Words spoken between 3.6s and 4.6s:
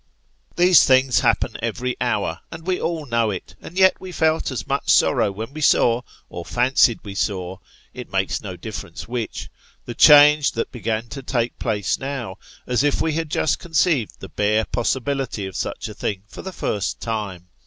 and yet we felt